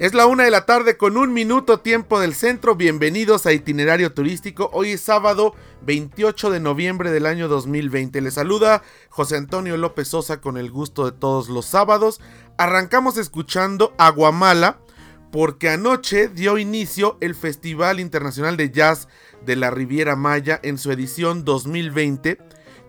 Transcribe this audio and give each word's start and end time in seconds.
Es 0.00 0.14
la 0.14 0.24
una 0.24 0.44
de 0.44 0.50
la 0.50 0.64
tarde 0.64 0.96
con 0.96 1.18
un 1.18 1.34
minuto 1.34 1.80
tiempo 1.80 2.20
del 2.20 2.34
centro. 2.34 2.74
Bienvenidos 2.74 3.44
a 3.44 3.52
Itinerario 3.52 4.14
Turístico. 4.14 4.70
Hoy 4.72 4.92
es 4.92 5.02
sábado 5.02 5.54
28 5.82 6.48
de 6.48 6.58
noviembre 6.58 7.10
del 7.10 7.26
año 7.26 7.48
2020. 7.48 8.22
Les 8.22 8.32
saluda 8.32 8.82
José 9.10 9.36
Antonio 9.36 9.76
López 9.76 10.08
Sosa 10.08 10.40
con 10.40 10.56
el 10.56 10.70
gusto 10.70 11.04
de 11.04 11.12
todos 11.12 11.50
los 11.50 11.66
sábados. 11.66 12.18
Arrancamos 12.56 13.18
escuchando 13.18 13.92
Aguamala 13.98 14.78
porque 15.30 15.68
anoche 15.68 16.28
dio 16.28 16.56
inicio 16.56 17.18
el 17.20 17.34
Festival 17.34 18.00
Internacional 18.00 18.56
de 18.56 18.70
Jazz 18.70 19.06
de 19.44 19.56
la 19.56 19.70
Riviera 19.70 20.16
Maya 20.16 20.60
en 20.62 20.78
su 20.78 20.90
edición 20.92 21.44
2020, 21.44 22.38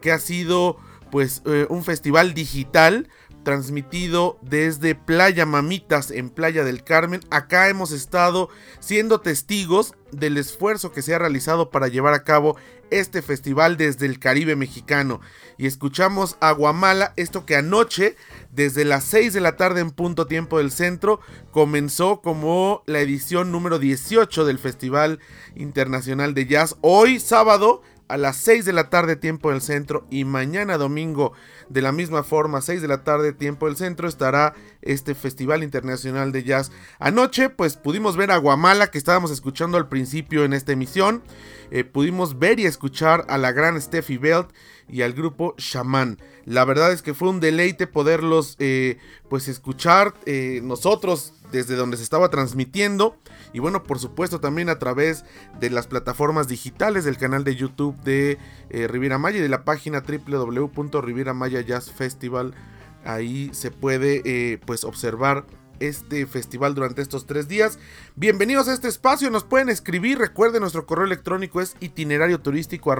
que 0.00 0.12
ha 0.12 0.20
sido 0.20 0.76
pues 1.10 1.42
eh, 1.44 1.66
un 1.70 1.82
festival 1.82 2.34
digital 2.34 3.08
transmitido 3.42 4.38
desde 4.42 4.94
Playa 4.94 5.46
Mamitas 5.46 6.10
en 6.10 6.30
Playa 6.30 6.64
del 6.64 6.84
Carmen. 6.84 7.20
Acá 7.30 7.68
hemos 7.68 7.92
estado 7.92 8.48
siendo 8.80 9.20
testigos 9.20 9.94
del 10.12 10.36
esfuerzo 10.36 10.92
que 10.92 11.02
se 11.02 11.14
ha 11.14 11.18
realizado 11.18 11.70
para 11.70 11.88
llevar 11.88 12.14
a 12.14 12.24
cabo 12.24 12.56
este 12.90 13.22
festival 13.22 13.76
desde 13.76 14.06
el 14.06 14.18
Caribe 14.18 14.56
mexicano. 14.56 15.20
Y 15.56 15.66
escuchamos 15.66 16.36
a 16.40 16.52
Guamala, 16.52 17.12
esto 17.16 17.46
que 17.46 17.56
anoche, 17.56 18.16
desde 18.50 18.84
las 18.84 19.04
6 19.04 19.32
de 19.32 19.40
la 19.40 19.56
tarde 19.56 19.80
en 19.80 19.90
punto 19.90 20.26
tiempo 20.26 20.58
del 20.58 20.70
centro, 20.70 21.20
comenzó 21.50 22.20
como 22.20 22.82
la 22.86 23.00
edición 23.00 23.52
número 23.52 23.78
18 23.78 24.44
del 24.44 24.58
Festival 24.58 25.20
Internacional 25.54 26.34
de 26.34 26.46
Jazz. 26.46 26.76
Hoy 26.80 27.20
sábado 27.20 27.82
a 28.10 28.16
las 28.16 28.36
6 28.38 28.64
de 28.64 28.72
la 28.72 28.90
tarde 28.90 29.14
tiempo 29.14 29.50
del 29.50 29.60
centro 29.60 30.04
y 30.10 30.24
mañana 30.24 30.78
domingo 30.78 31.32
de 31.68 31.80
la 31.80 31.92
misma 31.92 32.24
forma 32.24 32.60
6 32.60 32.82
de 32.82 32.88
la 32.88 33.04
tarde 33.04 33.32
tiempo 33.32 33.66
del 33.66 33.76
centro 33.76 34.08
estará 34.08 34.54
este 34.82 35.14
Festival 35.14 35.62
Internacional 35.62 36.32
de 36.32 36.42
Jazz. 36.42 36.72
Anoche 36.98 37.50
pues 37.50 37.76
pudimos 37.76 38.16
ver 38.16 38.32
a 38.32 38.36
Guamala 38.38 38.90
que 38.90 38.98
estábamos 38.98 39.30
escuchando 39.30 39.78
al 39.78 39.88
principio 39.88 40.44
en 40.44 40.52
esta 40.52 40.72
emisión. 40.72 41.22
Eh, 41.70 41.84
pudimos 41.84 42.40
ver 42.40 42.58
y 42.58 42.66
escuchar 42.66 43.24
a 43.28 43.38
la 43.38 43.52
gran 43.52 43.80
Steffi 43.80 44.16
Belt 44.16 44.50
y 44.88 45.02
al 45.02 45.12
grupo 45.12 45.54
Shaman. 45.56 46.18
La 46.44 46.64
verdad 46.64 46.92
es 46.92 47.02
que 47.02 47.14
fue 47.14 47.28
un 47.28 47.38
deleite 47.38 47.86
poderlos 47.86 48.56
eh, 48.58 48.98
pues 49.28 49.46
escuchar 49.46 50.14
eh, 50.26 50.60
nosotros 50.64 51.34
desde 51.50 51.76
donde 51.76 51.96
se 51.96 52.02
estaba 52.02 52.28
transmitiendo. 52.28 53.16
Y 53.52 53.58
bueno 53.58 53.82
por 53.82 53.98
supuesto 53.98 54.40
también 54.40 54.68
a 54.68 54.78
través 54.78 55.24
de 55.58 55.70
las 55.70 55.86
plataformas 55.86 56.48
digitales 56.48 57.04
del 57.04 57.18
canal 57.18 57.44
de 57.44 57.56
YouTube 57.56 57.96
de 58.02 58.38
eh, 58.70 58.86
Riviera 58.86 59.18
Maya 59.18 59.38
y 59.38 59.42
de 59.42 59.48
la 59.48 59.64
página 59.64 60.02
www.riviera 60.02 61.34
Maya 61.34 61.60
Jazz 61.60 61.90
Festival. 61.90 62.54
Ahí 63.04 63.50
se 63.52 63.70
puede 63.70 64.22
eh, 64.24 64.58
pues 64.64 64.84
observar 64.84 65.46
este 65.80 66.26
festival 66.26 66.74
durante 66.74 67.02
estos 67.02 67.26
tres 67.26 67.48
días. 67.48 67.78
Bienvenidos 68.14 68.68
a 68.68 68.74
este 68.74 68.88
espacio, 68.88 69.30
nos 69.30 69.44
pueden 69.44 69.68
escribir, 69.68 70.18
recuerden 70.18 70.60
nuestro 70.60 70.86
correo 70.86 71.06
electrónico 71.06 71.60
es 71.60 71.76
itinerario 71.80 72.40
turístico 72.40 72.92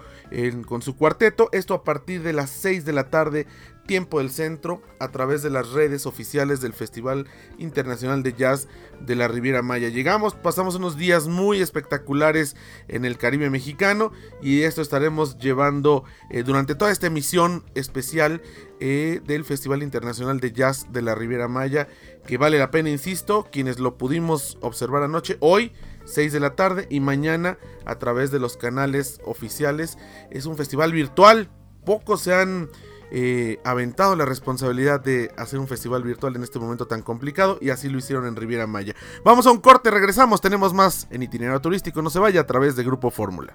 con 0.67 0.83
su 0.83 0.97
cuarteto. 0.97 1.49
Esto 1.53 1.75
a 1.75 1.85
partir 1.85 2.23
de 2.23 2.33
las 2.33 2.51
6 2.51 2.85
de 2.85 2.93
la 2.93 3.11
tarde, 3.11 3.47
tiempo 3.89 4.19
del 4.19 4.31
centro, 4.31 4.83
a 5.01 5.09
través 5.09 5.43
de 5.43 5.51
las 5.51 5.71
redes 5.71 6.07
oficiales 6.07 6.61
del 6.61 6.75
Festival 6.75 7.27
Internacional 7.59 8.23
de 8.23 8.35
Jazz 8.35 8.69
de 9.01 9.17
la 9.17 9.27
Riviera 9.27 9.63
Maya. 9.63 9.89
Llegamos, 9.89 10.35
pasamos 10.35 10.77
unos 10.77 10.97
días 10.97 11.27
muy 11.27 11.61
espectaculares 11.61 12.55
en 12.87 13.05
el 13.05 13.17
Caribe 13.17 13.51
mexicano 13.51 14.13
y 14.43 14.63
esto 14.63 14.83
estaremos 14.83 15.39
llevando 15.39 16.05
eh, 16.31 16.43
durante 16.43 16.75
toda 16.75 16.93
esta 16.93 17.07
emisión 17.07 17.65
especial 17.75 18.43
eh, 18.79 19.23
del 19.25 19.45
Festival 19.45 19.83
Internacional 19.83 20.39
de 20.39 20.53
Jazz 20.53 20.93
de 20.93 21.03
la 21.03 21.15
Riviera 21.15 21.49
Maya, 21.49 21.89
que 22.27 22.37
vale 22.37 22.59
la 22.59 22.71
pena, 22.71 22.91
insisto, 22.91 23.49
quienes 23.51 23.79
lo 23.79 23.97
pudimos 23.97 24.59
observar 24.61 25.03
anoche, 25.03 25.39
hoy 25.41 25.73
6 26.05 26.33
de 26.35 26.41
la 26.41 26.55
tarde 26.55 26.87
y 26.91 27.01
mañana 27.01 27.59
a 27.87 27.99
través 27.99 28.31
de 28.31 28.39
los 28.39 28.59
canales 28.59 29.19
oficiales. 29.25 29.97
Es 30.31 30.45
un 30.45 30.59
festival 30.59 30.93
virtual, 30.93 31.49
pocos 31.87 32.21
se 32.21 32.35
han 32.35 32.69
eh, 33.11 33.61
aventado 33.65 34.17
la 34.17 34.25
responsabilidad 34.25 35.01
de 35.01 35.33
hacer 35.37 35.59
un 35.59 35.69
festival 35.69 36.03
virtual 36.03 36.37
en 36.37 36.43
este 36.43 36.59
momento 36.59 36.87
tan 36.87 37.03
complicado 37.03 37.59
y 37.61 37.71
así 37.71 37.89
lo 37.89 37.99
hicieron 37.99 38.27
en 38.27 38.37
Riviera 38.37 38.67
Maya. 38.67 38.95
Vamos 39.25 39.47
a 39.47 39.51
un 39.51 39.59
corte, 39.59 39.91
regresamos, 39.91 40.41
tenemos 40.41 40.75
más 40.75 41.07
en 41.11 41.23
itinerario 41.23 41.61
turístico, 41.61 42.03
no 42.03 42.11
se 42.11 42.19
vaya 42.19 42.41
a 42.41 42.47
través 42.47 42.77
de 42.77 42.85
Grupo 42.85 43.11
Fórmula. 43.11 43.55